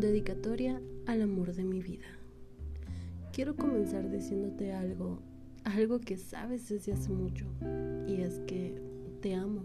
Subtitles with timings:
[0.00, 2.06] Dedicatoria al amor de mi vida.
[3.32, 5.18] Quiero comenzar diciéndote algo,
[5.64, 7.46] algo que sabes desde hace mucho,
[8.06, 8.80] y es que
[9.20, 9.64] te amo.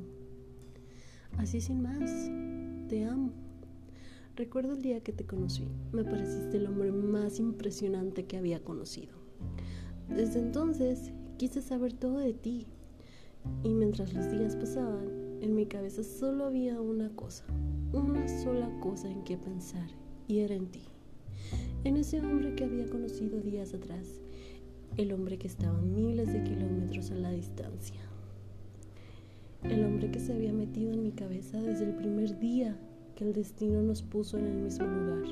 [1.37, 2.09] Así sin más,
[2.89, 3.31] te amo.
[4.35, 9.13] Recuerdo el día que te conocí, me pareciste el hombre más impresionante que había conocido.
[10.09, 12.65] Desde entonces quise saber todo de ti,
[13.63, 17.45] y mientras los días pasaban, en mi cabeza solo había una cosa,
[17.91, 20.81] una sola cosa en que pensar y era en ti,
[21.83, 24.21] en ese hombre que había conocido días atrás,
[24.97, 27.99] el hombre que estaba miles de kilómetros a la distancia,
[29.63, 32.77] el hombre que se había metido en mi cabeza desde el primer día
[33.15, 35.23] que el destino nos puso en el mismo lugar.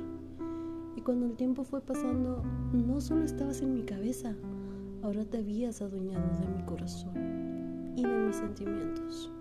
[0.96, 4.36] Y cuando el tiempo fue pasando, no solo estabas en mi cabeza,
[5.02, 9.32] ahora te habías adueñado de mi corazón y de mis sentimientos.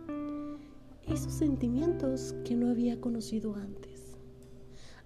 [1.07, 3.90] Esos sentimientos que no había conocido antes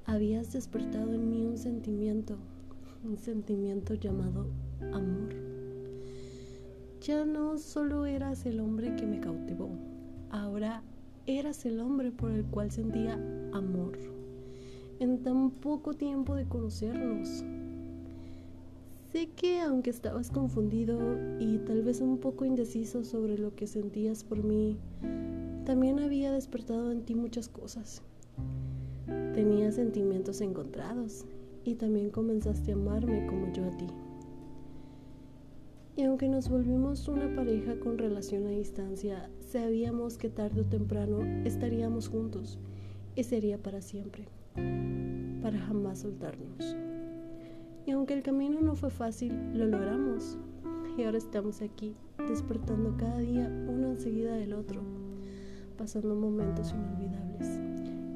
[0.07, 2.37] habías despertado en mí un sentimiento,
[3.05, 4.47] un sentimiento llamado
[4.93, 5.35] amor.
[7.01, 9.71] Ya no solo eras el hombre que me cautivó,
[10.31, 10.83] ahora
[11.27, 13.15] eras el hombre por el cual sentía
[13.53, 13.99] amor.
[15.01, 17.45] En tan poco tiempo de conocernos.
[19.11, 20.99] Sé que aunque estabas confundido
[21.39, 24.77] y tal vez un poco indeciso sobre lo que sentías por mí,
[25.65, 28.03] también había despertado en ti muchas cosas
[29.35, 31.25] Tenía sentimientos encontrados
[31.65, 33.87] y también comenzaste a amarme como yo a ti.
[35.97, 41.19] Y aunque nos volvimos una pareja con relación a distancia, sabíamos que tarde o temprano
[41.45, 42.59] estaríamos juntos
[43.17, 44.29] y sería para siempre,
[45.43, 46.77] para jamás soltarnos.
[47.87, 50.39] Y aunque el camino no fue fácil, lo logramos.
[50.97, 51.97] Y ahora estamos aquí,
[52.29, 54.81] despertando cada día uno enseguida del otro,
[55.77, 57.61] pasando momentos inolvidables.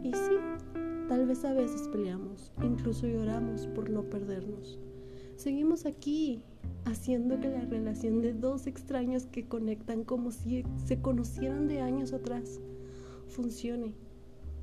[0.02, 0.77] Y sí,
[1.09, 4.78] Tal vez a veces peleamos, incluso lloramos por no perdernos.
[5.36, 6.42] Seguimos aquí,
[6.85, 12.13] haciendo que la relación de dos extraños que conectan como si se conocieran de años
[12.13, 12.61] atrás
[13.29, 13.95] funcione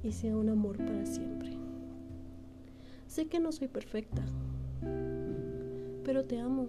[0.04, 1.58] y sea un amor para siempre.
[3.08, 4.24] Sé que no soy perfecta,
[6.04, 6.68] pero te amo.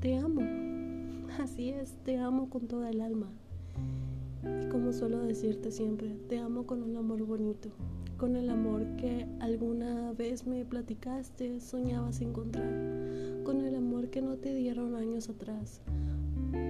[0.00, 0.42] Te amo.
[1.40, 3.28] Así es, te amo con toda el alma.
[4.44, 7.70] Y como suelo decirte siempre, te amo con un amor bonito,
[8.16, 12.70] con el amor que alguna vez me platicaste, soñabas encontrar,
[13.44, 15.80] con el amor que no te dieron años atrás,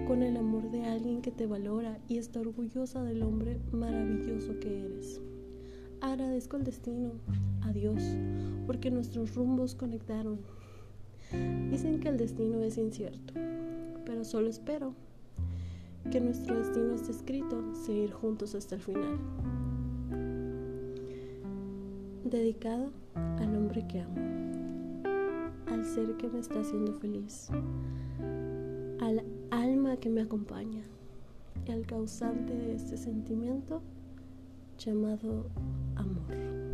[0.06, 4.81] con el amor de alguien que te valora y está orgullosa del hombre maravilloso que
[4.85, 5.21] eres.
[6.00, 7.12] Agradezco el destino,
[7.62, 8.03] a Dios,
[8.67, 10.39] porque nuestros rumbos conectaron.
[11.71, 13.35] Dicen que el destino es incierto,
[14.06, 14.95] pero solo espero
[16.10, 19.19] que nuestro destino esté escrito, seguir juntos hasta el final.
[22.24, 24.16] Dedicado al hombre que amo,
[25.66, 27.48] al ser que me está haciendo feliz,
[29.00, 30.82] al alma que me acompaña
[31.66, 33.82] y al causante de este sentimiento
[34.78, 35.46] llamado
[35.96, 36.68] amor.